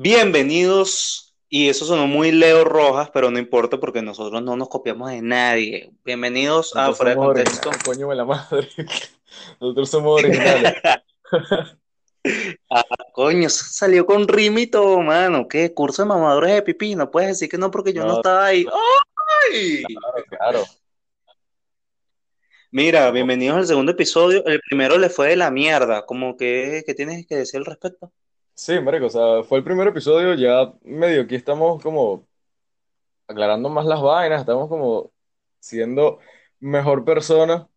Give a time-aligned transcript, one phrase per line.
[0.00, 5.10] Bienvenidos, y eso sonó muy Leo Rojas, pero no importa porque nosotros no nos copiamos
[5.10, 5.90] de nadie.
[6.04, 7.70] Bienvenidos a Fuera de Contexto.
[7.84, 8.68] coño de la madre.
[9.60, 10.74] Nosotros somos originales.
[12.70, 14.26] Ah, coño, salió con
[14.70, 15.48] todo, mano.
[15.48, 15.74] ¿Qué?
[15.74, 16.94] Curso de mamadores de pipí.
[16.94, 18.66] No puedes decir que no porque yo no No, estaba ahí.
[19.50, 19.82] ¡Ay!
[19.82, 20.64] claro, claro.
[22.70, 24.44] Mira, bienvenidos al segundo episodio.
[24.46, 26.06] El primero le fue de la mierda.
[26.06, 28.12] Como que, ¿qué tienes que decir al respecto?
[28.58, 32.26] Sí, marico, o sea, fue el primer episodio, ya medio aquí estamos como
[33.28, 35.12] aclarando más las vainas, estamos como
[35.60, 36.18] siendo
[36.58, 37.68] mejor persona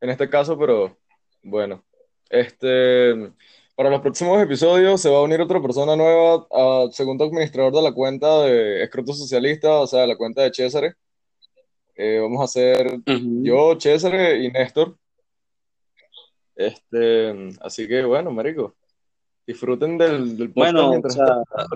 [0.00, 0.96] en este caso, pero
[1.42, 1.84] bueno,
[2.30, 3.32] este,
[3.74, 7.82] para los próximos episodios se va a unir otra persona nueva, a segundo administrador de
[7.82, 10.96] la cuenta de Escroto Socialista, o sea, la cuenta de César.
[11.96, 13.42] Eh, vamos a hacer Ujú.
[13.42, 14.96] yo, César y Néstor.
[16.54, 18.76] Este, así que bueno, marico,
[19.46, 21.66] disfruten del, del podcast Bueno, o mientras sea, está.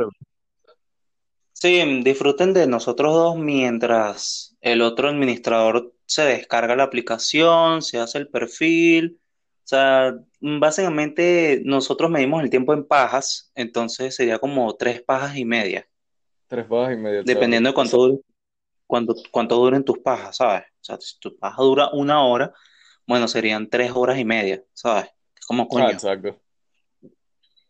[1.53, 8.19] sí, disfruten de nosotros dos mientras el otro administrador se descarga la aplicación, se hace
[8.19, 9.19] el perfil.
[9.65, 15.45] O sea, básicamente nosotros medimos el tiempo en pajas, entonces sería como tres pajas y
[15.47, 15.89] media,
[16.47, 18.21] Tres bajas y media, dependiendo de O cuánto dure-
[18.87, 20.65] cuánto, cuánto duren tus pajas, ¿sabes?
[20.81, 22.53] O sea, si tu paja dura una hora,
[23.07, 25.07] bueno, serían tres horas y media, ¿sabes?
[25.39, 26.39] Es como ah, coño, exacto.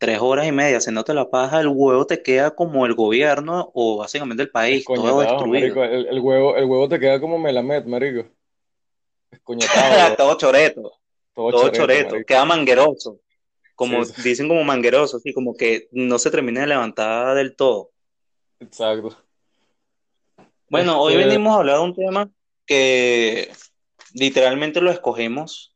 [0.05, 2.94] Tres horas y media, si no te la paja, el huevo te queda como el
[2.94, 5.83] gobierno o básicamente el país, todo marico.
[5.83, 5.84] destruido.
[5.84, 8.28] El, el huevo, el huevo te queda como melamed, marico.
[10.16, 10.92] Todo choreto,
[11.33, 12.27] Todo todo choreto, choreto, marico.
[12.27, 13.20] queda mangueroso,
[13.77, 17.56] como Sí, sí, dicen como mangueroso, así como que no se termina de levantar del
[17.56, 17.92] todo.
[18.61, 19.16] exacto.
[20.68, 22.30] Bueno, hoy Este, venimos a hablar de un tema
[22.66, 23.50] que
[24.14, 25.74] literalmente lo escogimos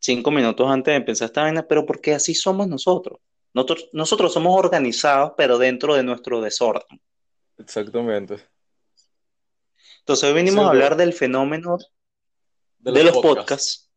[0.00, 3.20] cinco minutos antes de empezar esta vaina, pero porque así somos nosotros.
[3.54, 7.00] Nosotros, nosotros somos organizados, pero dentro de nuestro desorden.
[7.58, 8.36] exactamente.
[10.00, 11.78] Entonces hoy Sí, venimos a hablar del fenómeno
[12.78, 13.34] De de los podcasts.
[13.38, 13.90] podcasts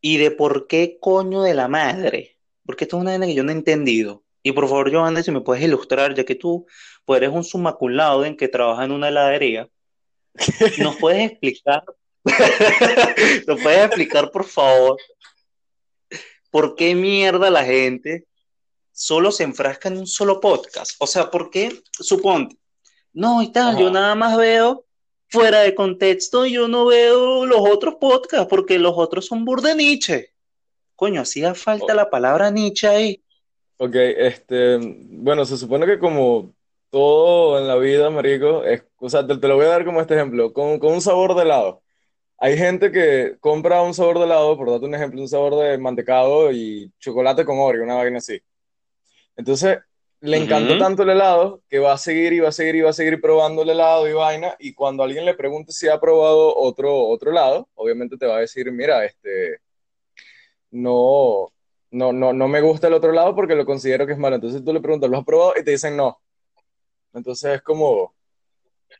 [0.00, 2.38] y de por qué coño de la madre.
[2.66, 4.24] Porque esto es una vaina que yo no he entendido.
[4.42, 6.66] Y por favor, Johanna, si me puedes ilustrar, ya que tú
[7.04, 9.68] pues, eres un laude en que trabaja en una heladería,
[10.78, 11.84] ¿nos puedes explicar?
[13.46, 14.96] ¿Nos puedes explicar, por favor,
[16.50, 18.26] por qué mierda la gente
[18.92, 20.92] solo se enfrasca en un solo podcast?
[20.98, 21.82] O sea, ¿por qué?
[21.92, 22.56] Suponte,
[23.12, 24.84] no, y tal, yo nada más veo
[25.28, 30.30] fuera de contexto, yo no veo los otros podcasts, porque los otros son burde Nietzsche.
[30.94, 33.22] Coño, hacía falta O- la palabra Nietzsche ahí.
[33.78, 36.54] Ok, este, bueno, se supone que como
[36.90, 40.00] todo en la vida, marico, es, o sea, te, te lo voy a dar como
[40.00, 41.82] este ejemplo, con, con un sabor de helado.
[42.38, 45.78] Hay gente que compra un sabor de helado, por darte un ejemplo, un sabor de
[45.78, 48.40] mantecado y chocolate con Oreo, una vaina así.
[49.36, 49.78] Entonces,
[50.20, 50.78] le encantó Ujú.
[50.82, 53.20] tanto el helado que va a seguir y va a seguir y va a seguir
[53.20, 54.54] probando el helado y vaina.
[54.60, 58.40] Y cuando alguien le pregunte si ha probado otro, otro helado, obviamente te va a
[58.40, 59.58] decir, mira, este,
[60.70, 61.52] no,
[61.90, 64.36] no, no, no me gusta el otro helado porque lo considero que es malo.
[64.36, 65.54] Entonces tú le preguntas, ¿lo has probado?
[65.60, 66.18] Y te dicen no.
[67.14, 68.14] Entonces es como,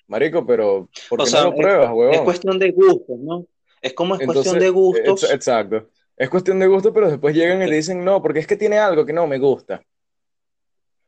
[0.08, 2.24] marico, pero ¿por O qué no sea, lo es, pruebas, es huevón?
[2.24, 3.46] cuestión de gustos, ¿no?
[3.80, 5.30] Es como es cuestión Entonces, de ex- gustos.
[5.32, 5.88] exacto.
[6.16, 8.78] Es cuestión de gusto, pero después llegan y te dicen no, porque es que tiene
[8.78, 9.82] algo que no me gusta.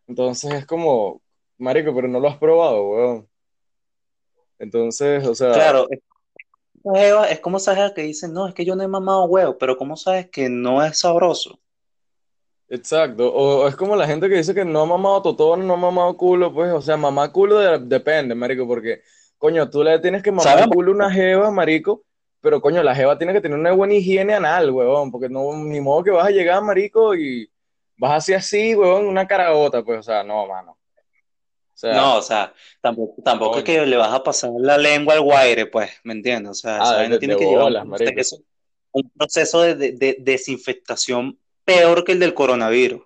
[0.06, 1.22] Entonces es como,
[1.58, 3.28] marico, pero no lo has probado, weón.
[4.58, 8.82] Entonces, o sea, Claro, es, como esa jeva que dicen, no, es que yo no
[8.82, 11.58] he mamado huevo, pero ¿cómo sabes que no es sabroso?
[12.68, 13.32] exacto.
[13.32, 16.16] O, es como la gente que dice que no ha mamado totón, no ha mamado
[16.16, 19.02] culo, pues, o sea, mamá culo de- depende, marico, porque,
[19.38, 20.66] coño, tú le tienes que mamar ¿Sabes?
[20.68, 22.04] culo a una jeva, marico,
[22.40, 25.80] pero, coño, la jeva tiene que tener una buena higiene anal, weón, porque no, ni
[25.80, 27.48] modo que vas a llegar, marico, y
[27.96, 30.72] vas así así, weón, una caragota, pues, o sea, no, mano.
[30.72, 35.14] O sea, No, o sea, tampoco, tampoco es que le vas a pasar la lengua
[35.14, 36.50] al guaire, pues, ¿me entiendes?
[36.52, 38.38] O sea, Ah, de, tiene de que llevar un bolas, proceso,
[38.92, 43.02] un proceso de, de- de desinfectación peor que el del coronavirus.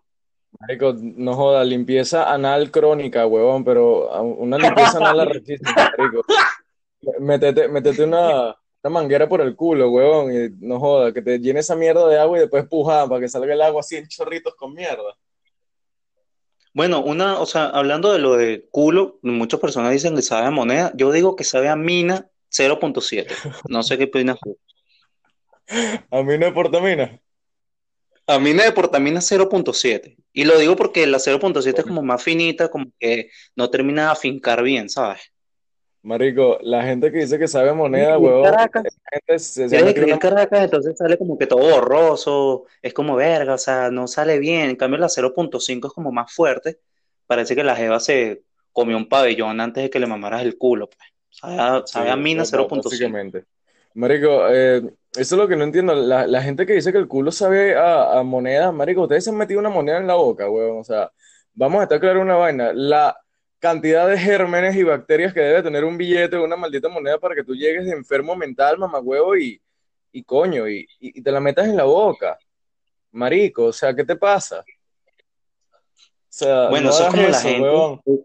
[0.60, 6.24] Marico, no joda, limpieza anal crónica, huevón, pero una limpieza anal arrechísima, marico.
[7.20, 11.60] Métete, métete una, una manguera por el culo, huevón, y no joda, que te llene
[11.60, 14.54] esa mierda de agua y después puja para que salga el agua así en chorritos
[14.54, 15.16] con mierda.
[16.74, 20.50] Bueno, una, o sea, hablando de lo de culo, muchas personas dicen que sabe a
[20.50, 20.92] moneda.
[20.94, 23.26] Yo digo que sabe a mina 0.7.
[23.68, 24.56] No sé qué opinas tú.
[26.10, 27.20] A no es portamina.
[28.26, 30.16] A mina de portamina 0.7.
[30.32, 34.12] Y lo digo porque la 0.7 es como más finita, como que no termina de
[34.12, 35.32] afincar bien, ¿sabes?
[36.02, 40.18] Marico, la gente que dice que sabe moneda, huevón, Caracas, gente se, se que una...
[40.18, 44.70] Caracas, entonces sale como que todo borroso, es como verga, o sea, no sale bien.
[44.70, 46.78] En cambio, la 0.5 es como más fuerte,
[47.26, 48.42] parece que la jeva se
[48.72, 51.00] comió un pabellón antes de que le mamaras el culo, pues.
[51.30, 52.82] Sabe a, Sí, sabe a mina ba- ba- 0.5.
[52.84, 53.44] básicamente.
[53.94, 54.78] Marico, eh,
[55.16, 55.94] eso es lo que no entiendo.
[55.94, 59.30] La, la gente que dice que el culo sabe a, a moneda, marico, ustedes se
[59.30, 60.78] han metido una moneda en la boca, weón.
[60.78, 61.10] O sea,
[61.54, 62.72] vamos a estar claro una vaina.
[62.72, 63.16] La
[63.58, 67.34] cantidad de gérmenes y bacterias que debe tener un billete o una maldita moneda para
[67.34, 69.60] que tú llegues de enfermo mental, mamagüevo, y,
[70.12, 72.38] y coño, y, y, te la metas en la boca.
[73.12, 74.60] Marico, o sea, ¿qué te pasa?
[74.60, 74.64] O
[76.28, 78.24] sea, Bueno, no eso es hagas como la gente.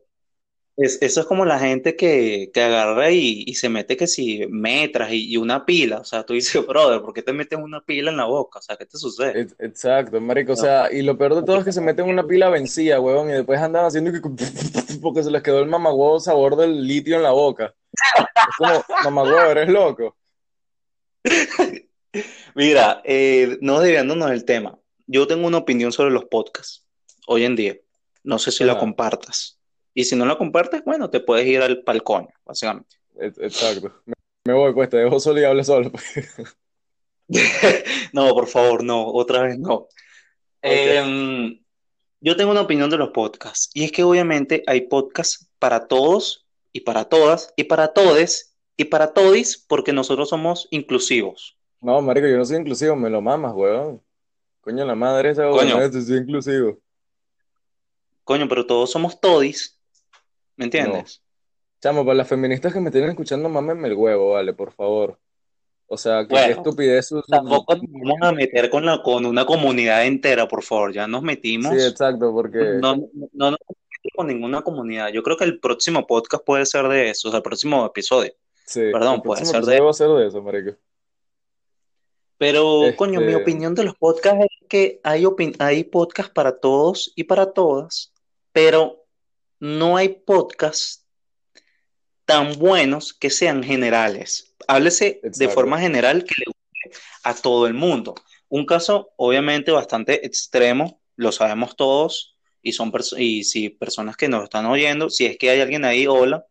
[0.78, 4.46] Es- eso es como la gente que, que agarra y, y se mete que si
[4.50, 6.00] metras y, y una pila.
[6.00, 8.60] O sea, tú dices, brother, ¿por qué te metes una pila en la boca?
[8.60, 9.48] O sea, ¿qué te sucede?
[9.60, 12.26] Exacto, marico, o sea, y lo peor de todo es que se meten en una
[12.28, 14.22] pila vencida, huevón, y después andan haciendo que
[15.02, 17.74] porque se les quedó el mamagüevo sabor del litio en la boca.
[18.36, 20.18] Es como, mamagüevo, eres loco.
[22.56, 24.78] Mira, eh, no desviándonos del tema,
[25.08, 26.86] yo tengo una opinión sobre los podcasts
[27.28, 27.78] hoy en día.
[28.24, 29.60] No sé si la compartas.
[29.94, 32.96] Y si no la compartes, bueno, te puedes ir al coño, básicamente.
[33.20, 33.92] et- exacto.
[34.46, 35.92] Me, voy, pues, te dejo solo y hable solo.
[35.92, 36.04] pues.
[38.14, 39.88] No, por favor, no, otra vez no.
[40.62, 41.60] Em,
[42.22, 46.46] yo tengo una opinión de los podcasts, y es que obviamente hay podcasts para todos
[46.72, 51.58] y para todas y para todes y para todis porque nosotros somos inclusivos.
[51.82, 54.02] no, marico, yo no soy inclusivo, me lo mamas, huevón.
[54.62, 56.78] Coño, la madre esa, Coño, no soy inclusivo.
[58.24, 59.73] coño, pero todos somos todis,
[60.56, 60.66] ¿me No.
[60.66, 61.22] entiendes?
[61.82, 65.20] Chamo, para las feministas que me estén escuchando, mámenme el huevo, vale, por favor.
[65.88, 69.46] O sea, que qué Bueno, estupidez tampoco nos vamos a meter con la, con una
[69.46, 70.94] comunidad entera, por favor.
[70.94, 71.74] Ya nos Sí, metimos.
[71.74, 75.10] exacto, porque No, no, no nos metimos con ninguna comunidad.
[75.10, 78.32] Yo creo que el próximo podcast puede ser de eso, o sea, el próximo episodio,
[78.66, 80.72] sí, el perdón, puede ser de va a ser de eso, marico.
[82.38, 86.58] Pero, coño, mi Este, opinión de los podcasts es que hay, opin- hay podcasts para
[86.60, 88.12] todos y para todas,
[88.52, 89.03] pero
[89.64, 91.06] no hay podcasts
[92.26, 94.54] tan buenos que sean generales.
[94.68, 98.14] Háblese de forma general que le guste a todo el mundo.
[98.50, 104.44] Un caso, obviamente, bastante extremo, lo sabemos todos, y son y si personas que nos
[104.44, 106.46] están oyendo, si es que hay alguien ahí, hola,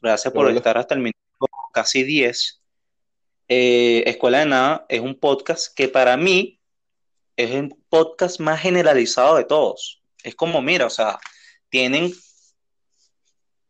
[0.00, 0.56] gracias por Hola.
[0.56, 1.18] estar hasta el minuto
[1.72, 2.62] casi 10.
[3.48, 6.60] Eh, Escuela de Nada es un podcast que para mí
[7.36, 10.00] es el podcast más generalizado de todos.
[10.22, 11.18] Es como, mira, o sea,
[11.68, 12.12] tienen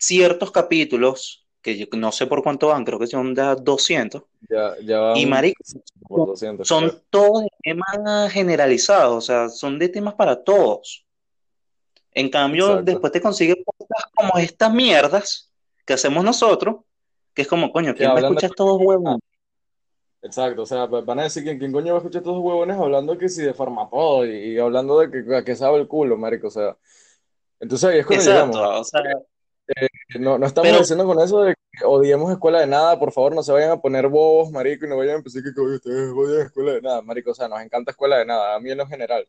[0.03, 4.75] ciertos capítulos que yo no sé por cuánto van, creo que son de 200, Ya,
[4.83, 5.63] ya y marico,
[6.09, 7.03] por 200, son creo.
[7.11, 11.07] todos de temas generalizados, o sea, son de temas para todos.
[12.15, 12.85] En cambio, Exacto.
[12.91, 15.53] después te consigues podcasts como estas mierdas
[15.87, 16.77] que hacemos nosotros,
[17.33, 18.41] que es como, coño, ¿quién va a hablan de...
[18.41, 19.19] escuchar estos huevos?
[20.23, 22.77] Exacto, o sea, va- van a decir que quién coño va a escuchar estos huevones
[22.77, 26.49] hablando que si de farmatodo y, y hablando de que, que sabe el culo, marico,
[26.49, 26.77] o sea.
[27.61, 28.57] Entonces ahí es cuando llegamos.
[28.57, 29.03] Exacto, o sea,
[30.19, 33.35] No, no estamos pero diciendo con eso de que odiemos escuela de nada, por favor,
[33.35, 35.77] no se vayan a poner bobos, marico, y no vayan a empezar que, que "Oye,
[35.77, 38.71] ustedes odian escuela de nada, marico, o sea, nos encanta escuela de nada, a mí
[38.71, 39.27] en lo general.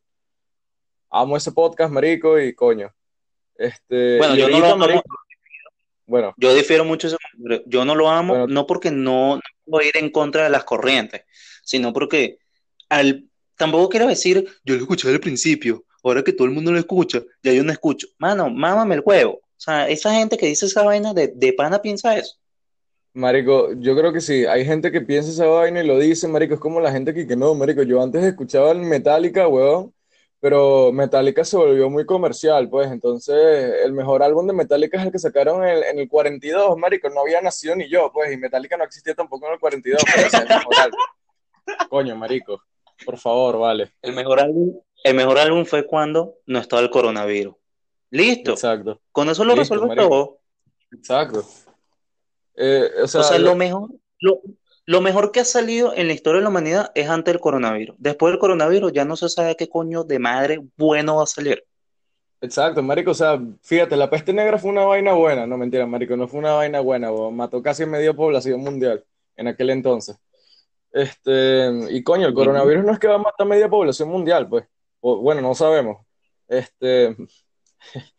[1.09, 2.91] Amo ese podcast, marico, y coño.
[3.55, 5.03] Este, bueno, yo no lo ahorita, amo,
[6.05, 7.63] bueno, yo difiero mucho comentario.
[7.67, 10.49] Yo no lo amo, bueno, no porque no, no voy a ir en contra de
[10.49, 11.23] las corrientes,
[11.63, 12.39] sino porque
[12.89, 16.79] al, tampoco quiero decir, yo lo escuché al principio, ahora que todo el mundo lo
[16.79, 18.07] escucha, ya yo no escucho.
[18.17, 19.42] Mano, mámame el huevo.
[19.63, 22.35] O sea, esa gente que dice esa vaina de, de pana piensa eso.
[23.13, 26.55] Marico, yo creo que sí, hay gente que piensa esa vaina y lo dice, marico,
[26.55, 29.93] es como la gente que, que no, marico, yo antes escuchaba el Metallica, weón,
[30.41, 33.37] pero Metallica se volvió muy comercial, pues, entonces
[33.85, 37.21] el mejor álbum de Metallica es el que sacaron en, en el 42, marico, no
[37.21, 40.37] había nacido ni yo, pues, y Metallica no existía tampoco en el 42, pero ese
[40.37, 40.99] es el mejor álbum.
[41.89, 42.61] Coño, marico,
[43.05, 47.55] por favor, vale, El mejor álbum, el mejor álbum fue cuando no estaba el coronavirus.
[48.13, 48.51] Listo.
[48.51, 50.39] exacto, Con eso lo listo, resuelves todo.
[50.91, 51.43] exacto.
[52.55, 53.89] Eh, o O sea, lo- lo mejor,
[54.19, 54.41] lo,
[54.85, 57.95] lo mejor que ha salido en la historia de la humanidad es antes del coronavirus.
[57.97, 61.63] Después del coronavirus ya no se sabe qué coño de madre bueno va a salir.
[62.41, 66.15] Exacto, marico, o sea, fíjate, la peste negra fue una vaina buena, no mentira, marico,
[66.17, 69.03] no fue una vaina buena, weón, mató casi media población mundial
[69.37, 70.17] en aquel entonces.
[70.91, 74.65] Este, y coño, el coronavirus no es que va a matar media población mundial, pues,
[74.99, 76.05] o, bueno, no sabemos,
[76.47, 77.15] este,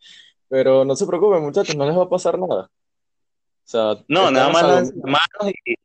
[0.47, 2.63] pero no se preocupen, muchachos, no les va a pasar nada.
[2.65, 5.75] O sea, No, nada más lancen manos y,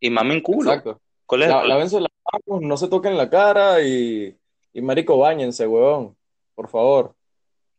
[0.00, 0.70] y mamen culo.
[0.70, 1.00] Exacto.
[1.26, 4.36] ¿Cuál es el La, lávense las manos, no se toquen la cara y,
[4.72, 6.16] y marico, báñense, weón,
[6.54, 7.06] por favor.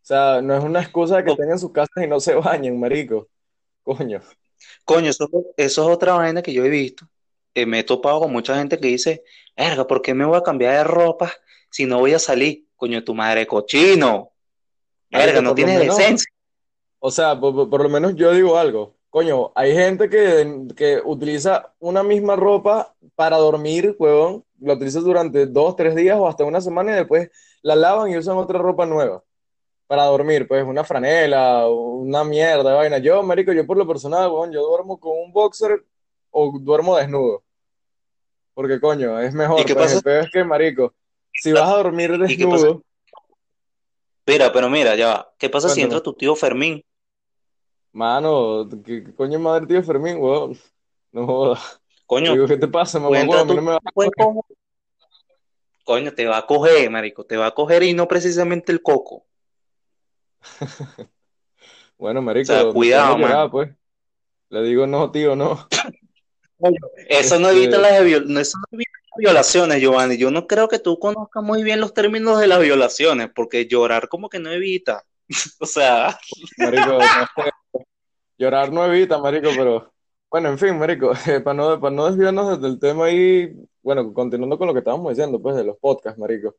[0.04, 2.34] O sea, no es una excusa de que estén en sus casas y no se
[2.36, 3.30] bañen, marico.
[3.84, 4.22] Coño.
[4.86, 7.08] Coño, eso, eso es otra vaina que yo he visto.
[7.54, 9.24] Eh, me he topado con mucha gente que dice,
[9.56, 11.32] verga, ¿por qué me voy a cambiar de ropa
[11.70, 12.66] si no voy a salir?
[12.76, 14.33] Coño, tu madre cochino.
[15.14, 16.32] Verga, no decencia.
[17.00, 18.96] o sea, por, por lo menos yo digo algo.
[19.10, 24.44] Coño, hay gente que, que utiliza una misma ropa para dormir, huevón.
[24.60, 27.30] La utiliza durante dos, tres días o hasta una semana y después
[27.62, 29.22] la lavan y usan otra ropa nueva
[29.86, 32.98] para dormir, pues una franela, una mierda, vaina.
[32.98, 35.84] Yo, marico, yo por lo personal, huevón, yo duermo con un boxer
[36.32, 37.44] o duermo desnudo.
[38.56, 39.60] Porque, coño, es mejor.
[39.60, 39.98] ¿Y qué Pues pasa?
[39.98, 40.94] el peor es que, marico,
[41.34, 42.82] si vas a dormir desnudo,
[44.26, 45.34] Mira, pero mira, ya va.
[45.38, 46.84] ¿Qué pasa si entra tu tío Fermín?
[47.92, 50.58] Mano, ¿qué, qué coño es madre tío Fermín, weón?
[51.12, 51.80] No jodas.
[52.06, 53.20] Coño, Digo, ¿qué te pasa, mamá?
[53.24, 54.28] mí tu no me va a puede coger.
[54.28, 54.58] coger-
[55.86, 59.16] Coño, te va a coger, marico, te va a coger y no precisamente el coco.
[59.16, 59.26] O
[61.98, 63.52] Bueno, marico, a cuidado, mano.
[63.52, 63.70] pues.
[64.50, 65.68] Le digo, no, tío, no.
[67.10, 70.18] Eso no evita Este, las, viol- no- eso no evita violaciones, Giovanni.
[70.18, 74.08] Yo no creo que tú conozcas muy bien los términos de las violaciones, porque llorar
[74.10, 75.04] como que no evita.
[75.60, 76.18] O sea,
[76.58, 77.00] marico, no
[78.38, 79.94] llorar no evita, marico, pero
[80.30, 84.58] bueno, en fin, marico, eh, para no, para no desviarnos del tema ahí, bueno, continuando
[84.58, 86.56] con lo que estábamos diciendo, pues, de los podcasts, marico.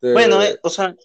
[0.00, 0.96] bueno, eh, Este, o sea,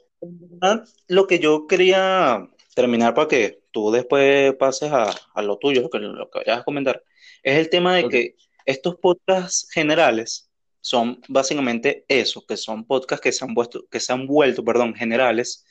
[1.08, 5.90] lo que yo quería terminar para que tú después pases a, a lo tuyo, lo
[5.90, 7.04] que, lo que vayas a comentar,
[7.44, 8.36] es el tema de que
[8.66, 10.50] estos podcasts generales
[10.82, 14.94] son básicamente eso, que son podcasts que se han vuelto, que se han vuelto, perdón,
[14.94, 15.66] generales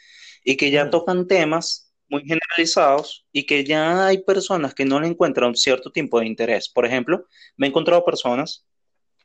[0.45, 0.91] y que ya Ujú.
[0.91, 6.21] tocan temas muy generalizados y que ya hay personas que no le encuentran cierto tipo
[6.21, 6.69] de interés.
[6.69, 8.67] Por ejemplo, me he encontrado personas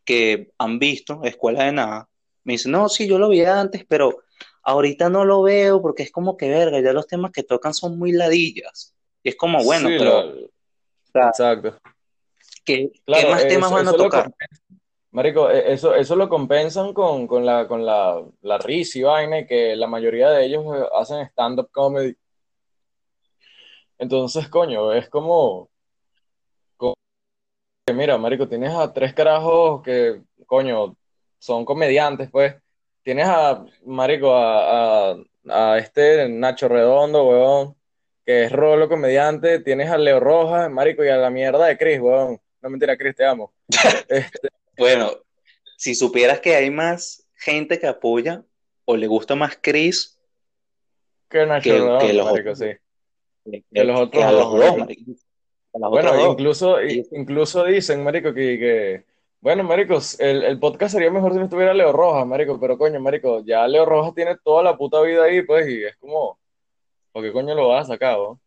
[0.05, 2.09] que han visto Escuela de Nada,
[2.43, 4.23] me dicen, no, sí, yo lo vi antes, pero
[4.63, 7.97] ahorita no lo veo porque es como que verga, ya los temas que tocan son
[7.99, 8.95] muy ladillas.
[9.23, 10.49] Y es como, bueno, Sí, pero, la, o
[11.11, 11.77] sea, exacto.
[12.63, 14.31] ¿Qué, más eh, temas van a tocar?
[15.11, 19.45] Marico, e- eso, eso lo compensan con, con la, con la, la risa y vaina,
[19.47, 22.15] que la mayoría de ellos eh, hacen stand-up comedy.
[23.97, 25.69] Entonces, coño, es como,
[26.77, 26.93] como
[27.85, 30.95] que mira, marico, tienes a tres carajos que, coño,
[31.39, 32.55] son comediantes, pues.
[33.01, 35.15] Tienes a, marico, a, a,
[35.49, 37.75] a este Nacho Redondo, weón,
[38.25, 39.59] que es Rolo comediante.
[39.59, 42.39] Tienes a Leo Rojas, marico, y a la mierda de Chris, weón.
[42.61, 43.53] No mentira, Chris, te amo.
[44.09, 45.11] Este, Bueno,
[45.77, 48.43] si supieras que hay más gente que apoya
[48.85, 50.19] o le gusta más Chris
[51.29, 52.71] que Nacho que, los marico, otros, sí.
[53.45, 54.77] que, Que los otros a los dos, marico.
[54.77, 55.11] marico,
[55.73, 59.05] a los Bueno, otros incluso, incluso dicen, marico, que,
[59.41, 62.99] bueno, maricos, el, el podcast sería mejor si no estuviera Leo Rojas, marico, pero coño,
[62.99, 66.39] marico, ya Leo Rojas tiene toda la puta vida ahí, pues, y es como,
[67.11, 68.17] ¿por qué coño lo vas a sacar?
[68.19, 68.39] O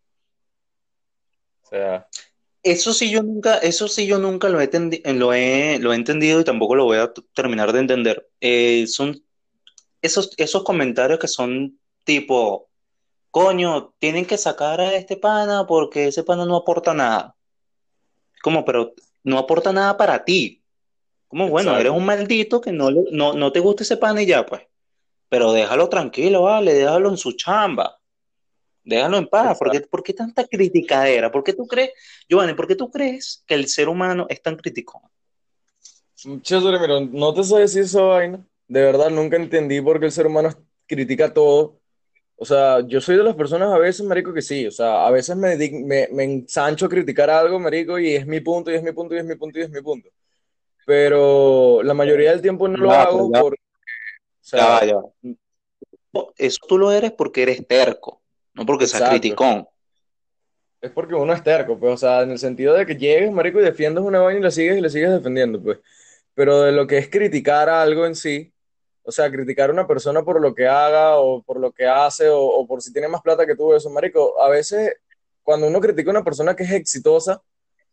[1.62, 2.07] sea,
[2.62, 5.97] Eso sí yo nunca, eso sí yo nunca lo he, tendi- lo he, lo he
[5.97, 8.31] entendido y tampoco lo voy a terminar de entender.
[8.40, 9.21] Eh, son
[10.02, 12.71] esos, esos comentarios que son tipo,
[13.31, 17.37] coño, tienen que sacar a este pana porque ese pana no aporta nada.
[18.42, 20.62] Como, pero no aporta nada para ti.
[21.28, 24.47] Como, bueno, eres un maldito que no, no, no te gusta ese pana y ya,
[24.47, 24.62] pues.
[25.31, 28.00] Pero déjalo tranquilo, vale, déjalo en su chamba.
[28.84, 29.58] Déjalo en paz.
[29.58, 31.30] ¿Por qué, por qué tanta criticadera?
[31.32, 31.90] ¿Por qué tú crees,
[32.28, 35.02] Giovanni, por qué tú crees que el ser humano es tan criticón?
[36.42, 40.12] Chévere, mira, no te sé decir esa vaina, de verdad nunca entendí por qué el
[40.12, 40.50] ser humano
[40.86, 41.80] critica todo.
[42.36, 45.10] O sea, yo soy de las personas a veces, marico, que sí, o sea, a
[45.12, 48.82] veces me, me, me ensancho a criticar algo, marico, y es mi punto, y es
[48.82, 50.08] mi punto, y es mi punto, y es mi punto.
[50.86, 53.58] pero la mayoría del tiempo no lo Ya, hago ya, por, o
[54.42, 55.00] sea, ya.
[56.36, 58.22] Eso tú lo eres porque eres terco,
[58.54, 59.68] no porque seas exacto, criticón.
[60.80, 63.61] es porque uno es terco, pues, o sea, en el sentido de que llegues, marico,
[63.61, 65.78] y defiendes una vaina y la sigues y la sigues defendiendo, pues,
[66.35, 68.52] pero de lo que es criticar algo en sí,
[69.04, 72.28] o sea, criticar a una persona por lo que haga o por lo que hace
[72.28, 74.94] o, o por si tiene más plata que tú, eso, marico, a veces
[75.42, 77.42] cuando uno critica a una persona que es exitosa,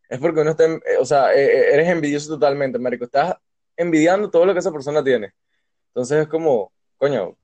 [0.09, 3.35] es porque uno está, eh, o sea, eh, eh, eres envidioso totalmente, marico, estás
[3.77, 5.33] envidiando todo lo que esa persona tiene.
[5.89, 7.37] Entonces es como, coño,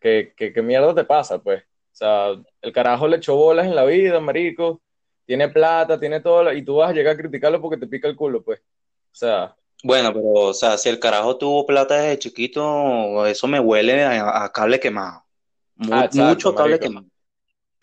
[0.00, 1.62] ¿qué, qué, qué mierda te pasa, pues?
[1.94, 2.32] O sea,
[2.62, 4.82] el carajo le echó bolas en la vida, marico,
[5.26, 8.16] tiene plata, tiene todo, y tú vas a llegar a criticarlo porque te pica el
[8.16, 8.60] culo, pues.
[8.60, 8.64] O
[9.16, 14.02] sea, Bueno, pero, o sea, si el carajo tuvo plata desde chiquito, eso me huele
[14.04, 15.24] a, a cable quemado.
[15.76, 16.80] Mu- ah, exacto, mucho cable marico.
[16.80, 17.06] quemado.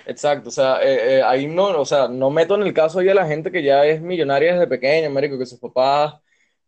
[0.06, 3.10] Exacto, o sea, eh, eh, ahí no, o sea, no meto en el caso ahí
[3.10, 6.16] a la gente que ya es millonaria desde pequeña, marico, que sus papás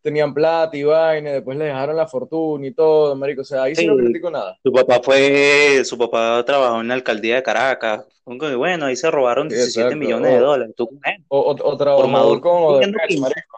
[0.04, 3.64] tenían plata y vaina, y después le dejaron la fortuna y todo, marico, o sea,
[3.64, 4.60] ahí sí no Sí, critico nada.
[4.62, 8.06] su papá fue, su papá trabajó en la alcaldía de Caracas.
[8.26, 9.98] Aunque, Bueno, ahí se robaron Sí, 17 exacto.
[9.98, 10.74] millones de dólares.
[10.78, 10.90] Tú,
[11.30, 12.52] o, o, o por trabajó Maduro con
[12.84, 13.22] están pidiendo Odebrecht, 15.
[13.22, 13.58] marico.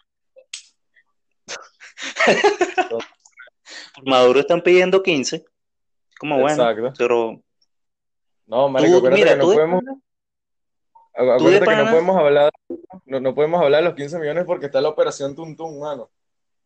[3.95, 5.45] Por Maduro están pidiendo 15.
[6.19, 6.93] Como bueno, Exacto.
[6.97, 7.41] pero
[8.45, 9.91] No, marico, tú, acuérdate que mira, no de podemos, de
[11.33, 12.51] Acuérdate que no podemos hablar,
[13.05, 16.09] no, no podemos hablar de los 15 millones porque está la operación Tum, mano.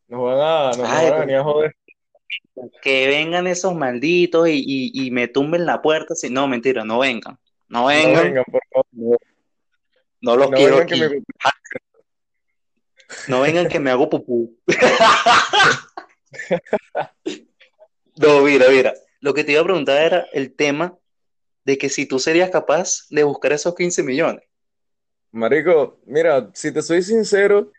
[0.10, 1.76] Nos van a, nos, ay, van a venir a joder.
[2.82, 6.16] que vengan esos malditos y, y, y me tumben la puerta.
[6.16, 7.38] Si, no, mentira, no vengan.
[7.68, 9.20] No No vengan, vengan, por favor.
[10.22, 11.16] no, los No quiero vengan que aquí.
[11.16, 11.24] me...
[13.28, 14.56] No vengan que me hago pupú.
[18.18, 18.94] No, mira, mira.
[19.22, 20.98] Lo que te iba a preguntar era el tema
[21.64, 24.44] de que si tú serías capaz de buscar esos 15 millones.
[25.32, 27.72] Marico, mira, si te soy sincero,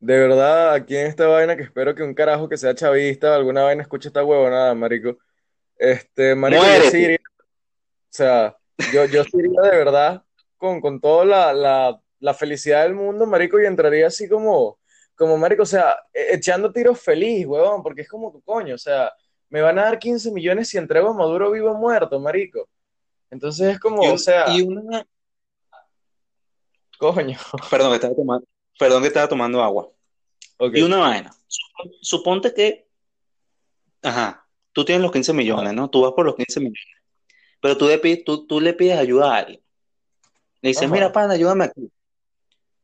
[0.00, 3.64] de verdad, aquí en esta vaina que espero que un carajo que sea chavista, alguna
[3.64, 5.18] vaina escuche esta huevonada, marico.
[5.76, 8.56] Este, marico, yo sí iría, o sea,
[8.92, 10.22] yo, yo sí iría de verdad
[10.56, 14.78] con, con toda la, la, la felicidad del mundo, marico, y entraría así como,
[15.14, 18.78] como, marico, o sea, e- echando tiros feliz, huevón, porque es como tu coño, o
[18.78, 19.12] sea,
[19.50, 22.68] me van a dar 15 millones si entrego a Maduro vivo o muerto, marico.
[23.30, 25.06] Entonces es como, Y, o sea, y una...
[26.98, 27.38] coño,
[27.70, 28.46] Perdón, estaba tomando,
[28.78, 29.90] perdón que estaba tomando agua.
[30.72, 31.30] Y una vaina.
[31.48, 32.88] Sup- Suponte que,
[34.02, 35.88] ajá, tú tienes los 15 ajá, millones, ¿no?
[35.90, 36.80] Tú vas por los 15 millones.
[37.60, 39.60] Pero tú le pides, tú, tú le pides ayuda a alguien.
[40.60, 41.90] Le dices, mira, pana, ayúdame aquí.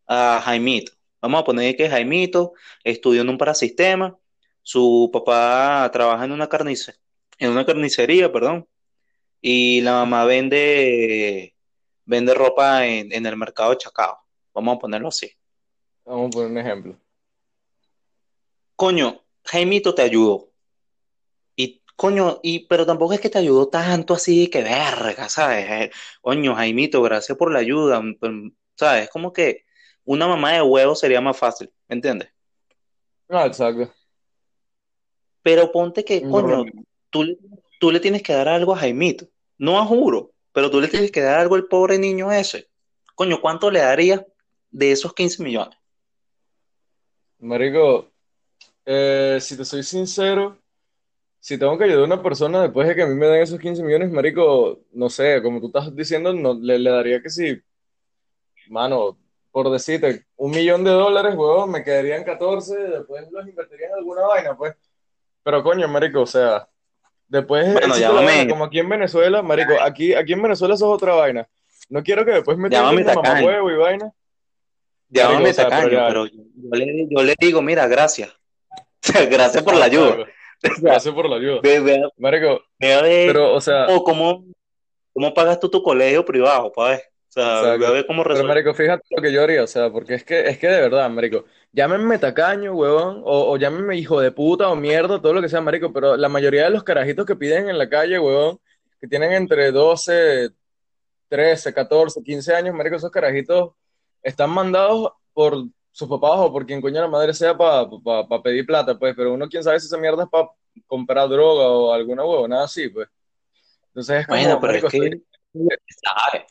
[0.06, 0.92] A Jaimito.
[1.20, 2.52] Vamos a poner que Jaimito
[2.84, 4.16] estudió en un parasistema.
[4.62, 6.94] Su papá trabaja en una carnice,
[7.38, 8.66] en una carnicería, perdón.
[9.40, 11.54] Y la mamá vende,
[12.04, 14.18] vende ropa en, en el mercado de Chacao.
[14.54, 15.30] Vamos a ponerlo así.
[16.04, 16.96] Vamos a poner un ejemplo.
[18.76, 20.50] Coño, Jaimito te ayudó.
[21.56, 25.66] Y, coño, y, pero tampoco es que te ayudó tanto así que verga, ¿sabes?
[25.70, 28.00] Eh, coño, Jaimito, gracias por la ayuda.
[28.00, 29.04] mm, ¿Sabes?
[29.04, 29.64] Es como que
[30.04, 32.28] una mamá de huevo sería más fácil, ¿me entiendes?
[33.28, 33.92] Ah, exacto.
[35.42, 36.64] Pero ponte que, coño,
[37.10, 37.38] tú,
[37.78, 39.28] tú le tienes que dar algo a Jaimito.
[39.58, 42.68] No a juro, pero tú le tienes que dar algo al pobre niño ese.
[43.14, 44.24] Coño, ¿cuánto le darías
[44.70, 45.78] de esos 15 millones?
[47.44, 48.10] Marico,
[48.86, 50.56] eh, si te soy sincero,
[51.38, 53.60] si tengo que ayudar a una persona después de que a mí me den esos
[53.60, 57.60] 15 millones, marico, no sé, como tú estás diciendo, no, le, le daría que sí,
[58.68, 59.18] mano,
[59.50, 64.22] por decirte, un millón de dólares, huevón, me quedarían 14, después los invertiría en alguna
[64.22, 64.74] vaina, pues.
[65.42, 66.66] Pero coño, marico, o sea,
[67.28, 70.96] después Bueno, la vaina, como aquí en Venezuela, marico, aquí, aquí en Venezuela eso es
[70.96, 71.46] otra vaina.
[71.90, 74.14] No quiero que después me tacaño, mamahuevo y vaina.
[75.10, 77.86] Marico, o llámame sea, pero tacaño, ya, pero yo, yo le, yo le digo, mira,
[77.86, 78.34] gracias.
[79.30, 80.12] Gracias por la ayuda.
[80.12, 81.60] O sea, Gracias por la ayuda.
[82.16, 84.44] Marico, a pero, o sea, cómo, cómo,
[85.12, 87.02] cómo pagas tú tu colegio privado, pa' ver.
[87.28, 87.92] O sea, ve a exacto.
[87.92, 90.56] ver cómo Pero, marico, fíjate lo que yo haría, o sea, porque es que, es
[90.56, 95.20] que de verdad, marico, llámenme tacaño, huevón, o, o llámenme hijo de puta o mierda,
[95.20, 97.88] todo lo que sea, marico, pero la mayoría de los carajitos que piden en la
[97.88, 98.60] calle, huevón,
[99.00, 100.50] que tienen entre 12,
[101.28, 103.72] 13, 14, 15 años, marico, esos carajitos
[104.24, 107.86] están mandados por sus papás o por quien coño la madre sea para
[108.42, 110.48] pedir plata, pues, pero uno quién sabe si esa mierda es para
[110.88, 113.08] comprar droga o alguna huevonada así, pues.
[113.88, 115.22] Entonces es Bueno, como, pero es marico, que
[116.02, 116.46] sabe.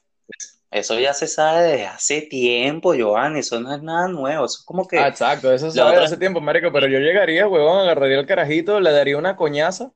[0.72, 3.40] Eso ya se sabe desde hace tiempo, Giovanni.
[3.40, 4.46] Eso no es nada nuevo.
[4.46, 6.06] Eso es como Ah, que exacto, eso se sabe de otra.
[6.08, 9.92] hace tiempo, marico, pero yo llegaría, huevón, agarraría el carajito, le daría una coñaza,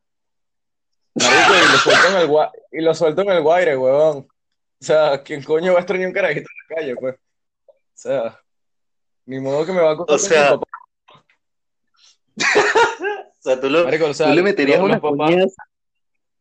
[1.16, 4.28] marico, y lo suelto en el, gua- y lo suelto en el guaire, huevón.
[4.80, 7.16] O sea, ¿quién coño va a extrañar un carajito en la calle, pues?
[7.98, 8.40] O sea,
[9.26, 10.68] ni modo que me va a O acostar con su sea, papá.
[13.32, 15.64] o sea, tú, lo, Marico, o tú le meterías una coñaza.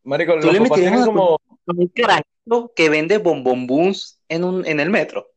[0.05, 4.81] marico, Tú los le papás meterías como, un carajito que vende bombombuns en un, en
[4.81, 5.31] el metro.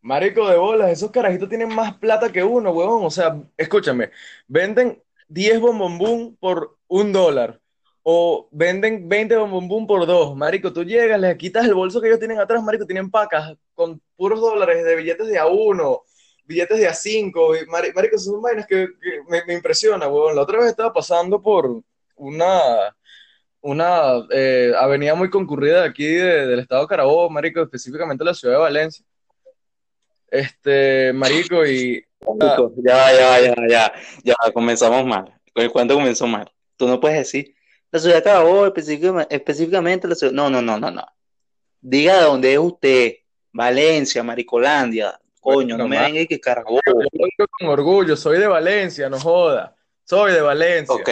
[0.00, 3.04] marico de bolas, esos carajitos tienen más plata que uno, huevón.
[3.04, 4.10] O sea, escúchame,
[4.48, 7.60] venden 10 bombombum por un dólar.
[8.02, 10.34] O venden 20 bombombum por dos.
[10.34, 14.00] Marico, tú llegas, les quitas el bolso que ellos tienen atrás, marico, tienen pacas con
[14.16, 16.02] puros dólares de billetes de a uno,
[16.44, 17.54] billetes de a cinco.
[17.56, 18.88] y, mari- Marico, son vainas que,
[19.46, 20.36] me, impresiona, huevón.
[20.36, 21.82] La otra vez estaba pasando por
[22.16, 22.94] una,
[23.60, 28.34] una eh, avenida muy concurrida de aquí de- del estado de Carabobo, marico, específicamente la
[28.34, 29.04] ciudad de Valencia.
[30.30, 32.04] Este, marico, y
[32.76, 33.92] Ya, ya, ya, ya,
[34.24, 35.32] ya, comenzamos mal.
[35.54, 36.50] El cuento comenzó mal.
[36.76, 37.54] Tú no puedes decir,
[37.92, 40.32] la ciudad acabó específicamente, específicamente la ciudad.
[40.32, 41.06] No, no, no, no, no.
[41.80, 43.14] Diga de dónde es usted.
[43.54, 45.18] Valencia, Maricolandia.
[45.40, 46.80] Coño, no me venga y que Carabobo.
[46.84, 49.74] yo lo digo con orgullo, soy de Valencia, no joda.
[50.04, 50.94] Soy de Valencia.
[50.94, 51.08] Ok,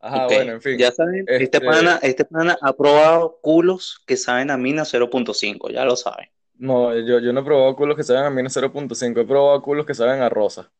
[0.00, 0.78] Ajá, bueno, en fin.
[0.78, 5.70] Ya saben, este Este, pana, este pana ha probado culos que saben a mina 0.5,
[5.70, 6.30] ya lo saben.
[6.54, 9.84] no, yo, yo no he probado culos que saben a menos 0.5, he probado culos
[9.86, 10.70] que saben a rosa.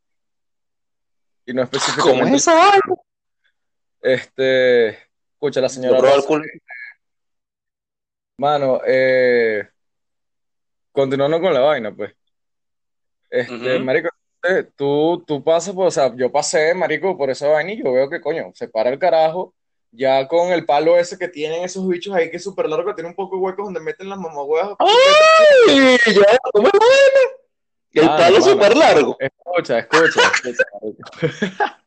[1.47, 2.81] Y no ¿Cómo es específicamente, vaina?
[4.01, 4.89] este,
[5.33, 6.29] escucha, la señora probado el Rosa.
[6.29, 6.45] culo.
[8.39, 9.69] Mano, eh,
[10.99, 12.13] continuando con la vaina, pues.
[13.31, 13.85] Este, Ujú.
[13.85, 14.09] marico,
[14.49, 17.93] eh, tú, tú pasas, pues, o sea, yo pasé, marico, por esa vaina y yo
[17.93, 19.55] veo que, coño, se para el carajo,
[19.93, 22.95] ya con el palo ese que tienen esos bichos ahí, que es súper largo, que
[22.95, 25.29] tiene un poco de huecos donde meten las mamahuevas chupetas.
[25.69, 25.97] ¡Ay!
[26.15, 27.21] Ya, ¿cómo es la vaina?
[27.93, 29.17] El Mano, palo mano, súper largo.
[29.21, 31.79] escucha, escucha, escucha.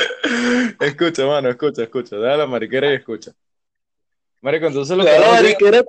[0.80, 3.32] Escucha, mano, escucha, escucha, deja la mariquera y escucha.
[4.42, 5.84] Marico, entonces los La carajos llegan, mariquera.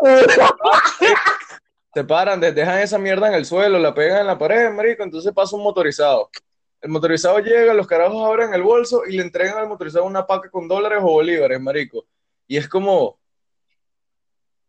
[1.94, 5.04] Se paran, de- dejan esa mierda en el suelo, la pegan en la pared, marico,
[5.04, 6.30] entonces pasa un motorizado.
[6.82, 10.50] El motorizado llega, los carajos abren el bolso y le entregan al motorizado una paca
[10.50, 12.06] con dólares o bolívares, marico.
[12.48, 13.20] Y es como,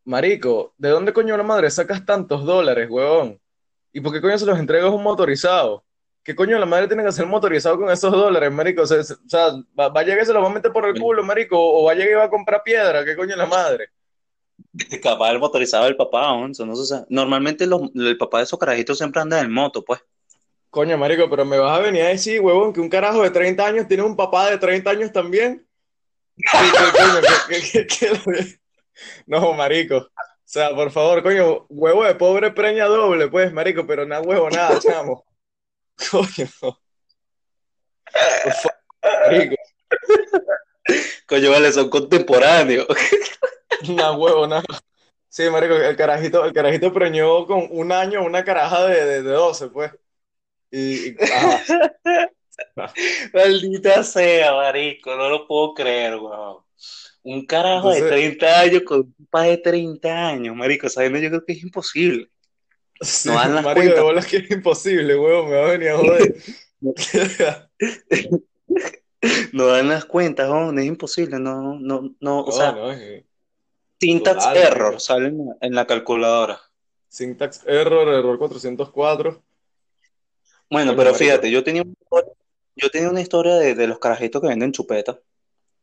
[0.05, 3.41] marico, ¿de dónde coño la madre sacas tantos dólares, huevón?
[3.93, 5.85] ¿Y por qué coño se los entregas a un motorizado?
[6.25, 8.83] ¿Qué coño la madre tiene que hacer motorizado con esos dólares, marico?
[8.83, 8.99] O sea,
[9.79, 11.93] va a llegar y se los va a meter por el culo, marico, o va
[11.93, 13.89] a llegar y va a comprar piedra, ¿qué coño la madre?
[15.03, 16.49] Capaz el motorizado del papá, ¿no?
[16.51, 17.07] Eso no se sabe.
[17.09, 20.01] Normalmente los- el papá de esos carajitos siempre anda en moto, pues.
[20.71, 23.67] Coño, marico, pero me vas a venir a decir, huevón, que un carajo de 30
[23.67, 25.67] años tiene un papá de 30 años también.
[26.37, 27.21] ¿Qué, qué coño?
[27.49, 28.59] ¿Qué, qué- qué- qué-
[29.27, 29.97] No, marico.
[29.99, 30.09] O
[30.45, 34.79] sea, por favor, coño, huevo de pobre preña doble, pues, marico, pero nada huevo, nada,
[34.81, 35.25] chamo.
[36.11, 36.49] Coño.
[38.43, 39.55] Por favor, marico,
[41.27, 42.87] Coño, vale, son contemporáneos.
[43.89, 44.63] nada huevo, nada.
[45.29, 49.33] Sí, marico, el carajito, el carajito preñó con un año una caraja de, de, de
[49.33, 49.93] 12, pues.
[50.71, 51.67] Y, y- ajá.
[53.35, 56.59] Maldita sea, marico, no lo puedo creer, weón.
[57.25, 61.29] Un carajo de Entonces, 30 años con un papá de 30 años, marico, vaina yo
[61.31, 62.31] creo que es imposible.
[63.01, 64.05] sí, No dan las marico, de cuentas.
[64.05, 66.37] bolas que es imposible, huevo, me va a venir a joder.
[69.53, 73.25] No dan las cuentas, weón, es imposible, no, no, no, o No, sea, no, es
[74.07, 76.61] syntax total, error sale en la, en la calculadora.
[77.09, 79.43] Syntax error, error 404.
[80.71, 82.33] Bueno, pero fíjate, yo tenía una historia,
[82.77, 85.17] yo tenía una historia de, de los carajitos que venden chupetas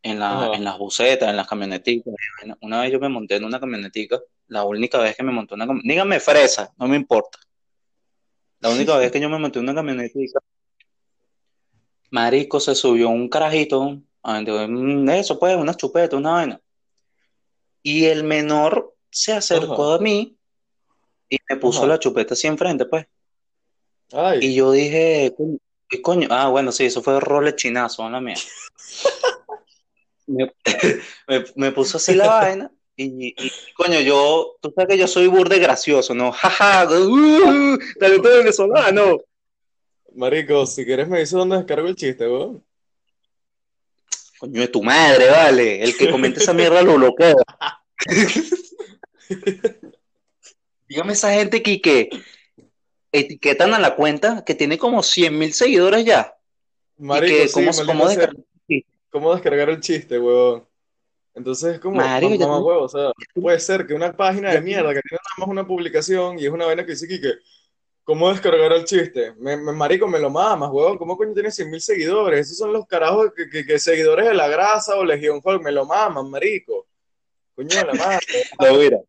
[0.01, 2.13] en la, en las busetas, en las camioneticas.
[2.61, 5.59] Una vez yo me monté en una camionetica, la única vez que me monté en
[5.59, 7.39] una camionetica, dígame fresa, no me importa.
[8.59, 10.39] La única vez que yo me monté en una camionetica,
[12.11, 16.61] marico, se subió un carajito, eso pues, una chupeta, una vaina.
[17.89, 19.95] Y el menor se acercó Ajá.
[19.95, 20.37] a mí
[21.27, 21.87] y me puso Ajá.
[21.87, 23.07] la chupeta así enfrente, pues.
[24.41, 25.33] Y yo dije,
[25.89, 26.27] ¿qué coño?
[26.29, 28.35] Ah, bueno, sí, eso fue role chinazo, no la mía.
[30.27, 30.53] Me,
[31.27, 35.25] me, me puso así la vaina y, y, coño, yo, tú sabes que yo soy
[35.25, 36.31] burde gracioso, ¿no?
[36.31, 39.17] Jaja, uh, talento venezolano.
[40.13, 42.63] marico, si quieres me dices dónde descargo el chiste, weón.
[44.37, 45.83] Coño de tu madre, vale.
[45.83, 47.33] El que comente esa mierda lo bloquea.
[50.87, 52.09] Dígame esa gente que, que
[53.11, 56.33] etiquetan a la cuenta que tiene como 100 mil seguidores ya.
[56.97, 58.43] Marico, que, sí, ¿cómo, descargar?
[59.11, 60.67] ¿Cómo descargar el chiste, weón?
[61.35, 65.01] Entonces es como, mamá huevo, o sea, puede ser que una página de mierda que
[65.01, 67.35] tiene nada más una publicación y es una vaina que dice que,
[68.03, 69.33] ¿cómo descargar el chiste?
[69.37, 72.41] Me, me- marico, me lo mamas, huevón, ¿cómo coño tiene 100 mil seguidores?
[72.41, 75.71] Esos son los carajos que, que, que seguidores de la grasa o Legión Hulk, me
[75.71, 76.87] lo maman, marico.
[77.59, 78.25] Coño la madre.
[78.57, 78.99] No, mira,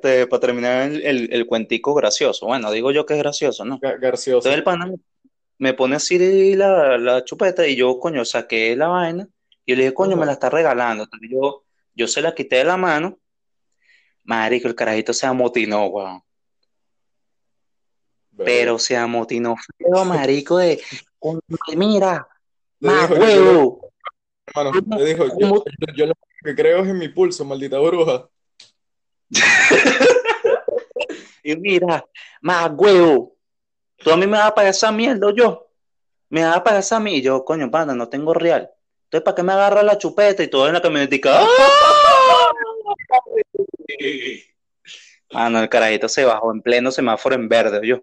[0.00, 2.44] te- para terminar el, el, el cuentico gracioso.
[2.46, 3.78] Bueno, digo yo que es gracioso, ¿no?
[3.78, 4.00] Ga-
[4.38, 4.92] Entonces el pana
[5.58, 9.28] me- pone así la, la chupeta y yo, coño, saqué la vaina
[9.64, 11.04] y yo le dije, coño, me la está regalando.
[11.04, 11.62] Entonces yo,
[11.94, 13.16] yo se la quité de la mano.
[14.24, 16.20] Marico, el carajito se amotinó, weón.
[18.44, 20.82] Pero se amotinó feo, marico, de,
[21.76, 22.26] mira,
[22.80, 23.85] más huevo.
[24.46, 25.64] Hermano, te dijo, yo, yo,
[25.96, 28.28] yo lo que creo es en mi pulso, maldita bruja.
[31.46, 32.04] Y mira,
[32.40, 33.36] más huevo.
[33.98, 35.68] Tú a mí me vas a pagar esa mierda, o yo.
[36.28, 37.18] Me vas a pagar esa mierda.
[37.18, 38.68] Y yo, coño, pana, no tengo real.
[39.04, 41.42] Entonces, ¿para qué me agarra la chupeta y todo en la camionetica?
[41.42, 41.46] ¡Ah!
[45.32, 48.02] Mano, el carajito se bajó en pleno semáforo en verde, yo.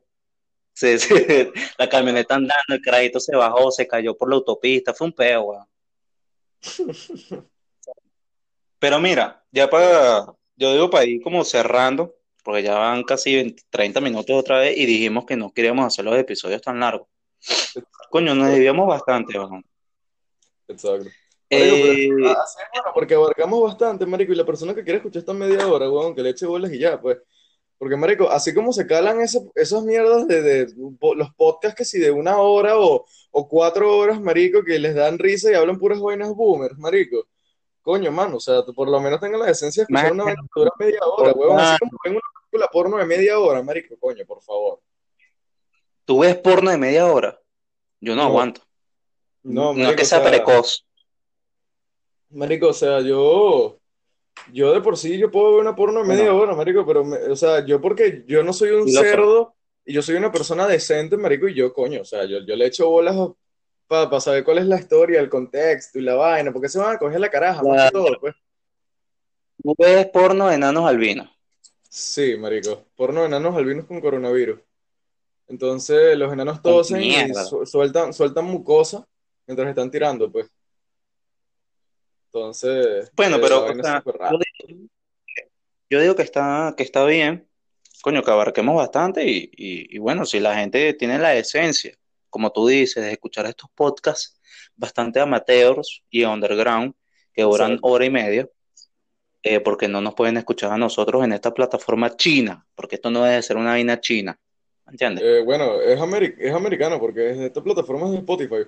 [0.74, 1.14] Sí, sí,
[1.78, 5.42] La camioneta andando, el carajito se bajó, se cayó por la autopista, fue un peo,
[5.42, 5.68] weón.
[8.80, 13.64] Pero mira, ya para, yo digo para ir como cerrando, porque ya van casi 20,
[13.70, 17.08] 30 minutos otra vez y dijimos que no queríamos hacer los episodios tan largos.
[18.10, 19.66] Coño, nos desviamos bastante, weón.
[20.68, 21.10] Exacto.
[21.50, 25.34] Pero Eh, ah, bueno, porque abarcamos bastante, marico, y la persona que quiere escuchar esta
[25.34, 27.18] media hora, weón, que le eche bolas y ya, pues.
[27.78, 31.86] Porque, marico, así como se calan ese- esas mierdas de, de po- los podcasts que
[31.86, 35.80] si de una hora o, o cuatro horas, marico, que les dan risa y hablan
[35.80, 37.28] puras vainas boomers, marico.
[37.82, 40.42] Coño, mano, o sea, por lo menos tengan la decencia de escuchar man, una que
[40.56, 42.22] dura media hora, weón, así como ven una
[42.64, 44.80] la porno de media hora, marico, coño, por favor.
[46.06, 47.40] ¿Tú ves porno de media hora?
[48.00, 48.62] Yo no, No, aguanto.
[49.42, 50.86] no, No es marico, que o sea precoz.
[52.30, 53.80] marico, o sea, yo,
[54.52, 57.18] yo de por sí, yo puedo ver una porno de media hora, marico, pero, me-
[57.18, 61.18] o sea, yo porque yo no soy un cerdo y yo soy una persona decente,
[61.18, 63.16] marico, y yo, coño, o sea, yo, yo le echo bolas
[63.88, 67.00] para saber cuál es la historia, el contexto y la vaina, porque se van a
[67.00, 68.36] coger la caraja, más que La- todo, pues.
[69.62, 71.30] ¿Tú ves porno de enanos albinos?
[71.90, 74.60] Sí, marico, porno de enanos albinos con coronavirus.
[75.48, 79.06] Entonces, los enanos tosen y su- sueltan, sueltan mucosa
[79.46, 80.50] mientras están tirando, pues.
[82.28, 84.86] Entonces, Bueno, eh, pero, o sea, yo digo,
[85.90, 87.48] yo digo que está, que está bien,
[88.04, 91.94] coño, que abarquemos bastante y, y, y bueno, si la gente tiene la esencia,
[92.30, 94.38] como tú dices, de escuchar estos podcasts
[94.76, 96.94] bastante amateurs y underground,
[97.34, 98.50] que duran hora y media,
[99.42, 103.24] eh, porque no nos pueden escuchar a nosotros en esta plataforma china, porque esto no
[103.24, 104.38] debe ser una vaina china,
[104.86, 105.24] ¿me entiendes?
[105.24, 108.64] Eh, bueno, es, ameri- es americano porque esta plataforma es de Spotify.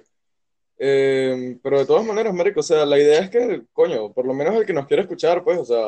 [0.77, 4.33] Eh, pero de todas maneras, marico, o sea, la idea es que, coño, por lo
[4.33, 5.85] menos el que nos quiera escuchar, pues, o sea,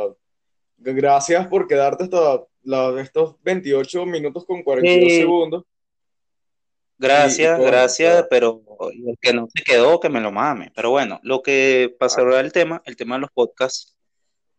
[0.78, 5.64] gracias por quedarte hasta la- estos 28 minutos con 42 Sí, segundos.
[5.64, 10.72] Y, y gracias, gracias, pero el que no se quedó, que me lo mame.
[10.76, 13.96] Pero bueno, lo que, para ah, cerrar el tema, el tema de los podcasts,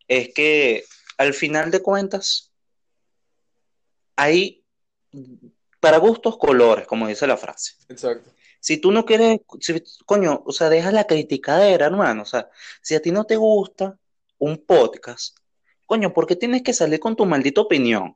[0.06, 0.84] es que
[1.18, 2.52] al final de cuentas
[4.16, 4.64] hay
[5.80, 7.74] para gustos colores, como dice la frase.
[7.88, 8.30] exacto.
[8.60, 12.22] Si tú no quieres, si- coño, o sea, deja la criticadera, hermano.
[12.22, 12.50] O sea,
[12.82, 13.96] si a ti no te gusta
[14.38, 15.36] un podcast,
[15.88, 18.14] coño, ¿por qué tienes que salir con tu maldita opinión?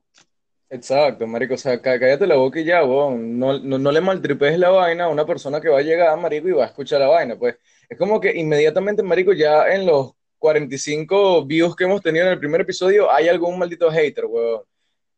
[0.68, 3.38] Exacto, marico, o sea, cá- cállate la boca y ya, weón.
[3.38, 6.48] No, no, no le maltripes la vaina a una persona que va a llegar, marico,
[6.48, 7.56] y va a escuchar la vaina, pues.
[7.88, 12.38] Es como que inmediatamente, marico, ya en los 45 views que hemos tenido en el
[12.38, 14.62] primer episodio, hay algún maldito hater, weón.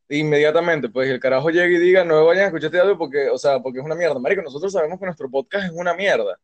[0.09, 3.39] Inmediatamente, pues, el carajo llega y diga, no vayan a escuchar este audio porque, o
[3.39, 4.19] sea, porque es una mierda.
[4.21, 6.39] Marico, nosotros sabemos que nuestro podcast es una mierda,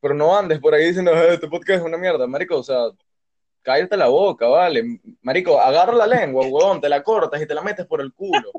[0.00, 2.86] pero no andes por ahí diciendo, "Eh, este podcast es una mierda, marico, o sea,
[3.62, 5.00] cállate la boca, vale.
[5.22, 8.50] Marico, agarra la lengua, weón, te la cortas y te la metes por el culo.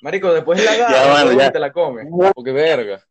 [0.00, 1.52] Marico, después la Ya, agarras, mano, weón, y ya.
[1.52, 2.06] te la comes.
[2.34, 3.02] Porque verga.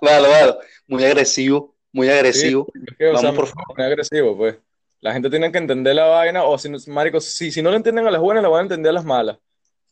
[0.00, 0.54] Vale, vale.
[0.86, 2.66] Muy agresivo, muy Sí, agresivo.
[2.88, 4.56] es que, o sea, Vamos por pongo muy agresivo, pues.
[5.00, 7.76] La gente tiene que entender la vaina, o si no, marico, si, si no lo
[7.76, 9.38] entienden a las buenas, la van a entender a las malas.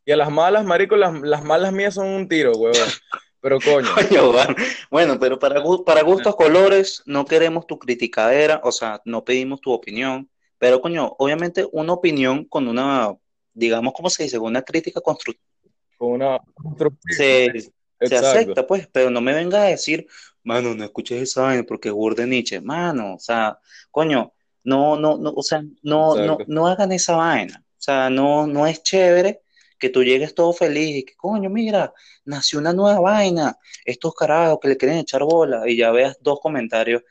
[0.04, 2.74] Y a las malas, marico, las, las malas mías son un tiro, weón.
[3.40, 4.54] Pero coño, Coño, bueno,
[4.90, 9.72] Bueno, pero para, para gustos colores no queremos tu criticadera, o sea, no pedimos tu
[9.72, 13.14] opinión, pero coño, obviamente una opinión con una,
[13.52, 14.38] digamos, ¿cómo se dice?
[14.38, 15.48] Con una crítica constructiva
[15.98, 16.40] con una...
[17.10, 20.06] se, acepta, pues, pero no me vengas a decir,
[20.44, 23.58] mano, no escuches esa vaina porque es de Nietzsche, mano, o sea,
[23.90, 28.46] coño, no, no, no, o sea, no, no, no hagan esa vaina, o sea, no,
[28.46, 29.42] no es chévere
[29.78, 31.92] que tú llegues todo feliz y que, coño, mira,
[32.24, 36.40] nació una nueva vaina, estos carajos que le quieren echar bola y ya veas dos
[36.40, 37.02] comentarios,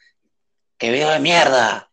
[0.78, 1.90] qué video de mierda,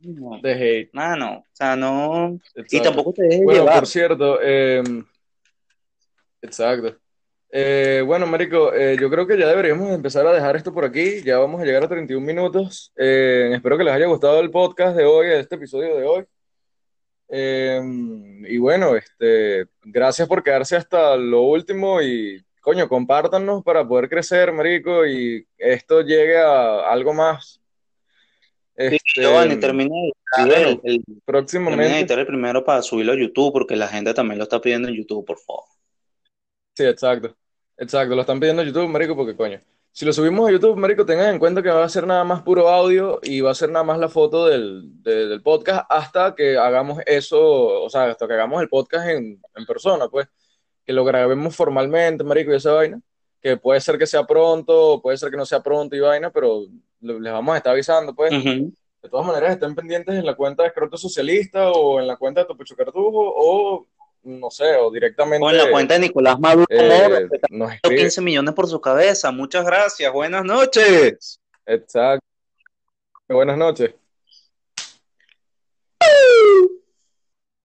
[0.00, 0.90] no, De hate.
[0.92, 2.38] mano, o sea, no,
[2.70, 4.82] y tampoco te dejes Bueno, llevar, por cierto, eh,
[6.40, 6.98] exacto.
[7.54, 11.22] Eh, bueno, Marico, eh, yo creo que ya deberíamos empezar a dejar esto por aquí.
[11.22, 12.90] Ya vamos a llegar a 31 minutos.
[12.96, 16.24] Eh, espero que les haya gustado el podcast de hoy, este episodio de hoy.
[17.34, 17.80] Eh,
[18.46, 24.52] y bueno, este, gracias por quedarse hasta lo último y, coño, compártanos para poder crecer,
[24.52, 27.58] Marico, y esto llegue a algo más.
[28.76, 32.00] Sí, Este, Giovanni, termina de y editar bueno, el, el- próximamente.
[32.00, 34.94] editar el primero para subirlo a YouTube, porque la gente también lo está pidiendo en
[34.94, 35.64] YouTube, por favor.
[36.76, 37.34] Sí, exacto.
[37.78, 39.58] Exacto, lo están pidiendo en YouTube, marico, porque coño.
[39.94, 42.42] Si lo subimos a YouTube, marico, tengan en cuenta que va a ser nada más
[42.42, 46.34] puro audio y va a ser nada más la foto del, de- del podcast hasta
[46.34, 47.38] que hagamos eso,
[47.82, 50.28] o sea, hasta que hagamos el podcast en, en persona, pues.
[50.86, 53.00] Que lo grabemos formalmente, marico, y esa vaina.
[53.40, 56.62] Que puede ser que sea pronto, puede ser que no sea pronto y vaina, pero
[57.00, 58.30] les vamos a estar avisando, pues.
[59.02, 62.40] De todas maneras, estén pendientes en la cuenta de Escroto Socialista o en la cuenta
[62.40, 63.86] de Topucho Cartujo o,
[64.24, 64.90] no sé, o
[65.46, 67.98] O en la directamente cuenta de Nicolás Maduro eh, nos escriben.
[67.98, 69.30] 15 millones por su cabeza.
[69.30, 70.12] Muchas gracias.
[70.12, 71.40] Buenas noches.
[71.66, 72.26] Exacto.
[73.28, 73.94] Buenas noches.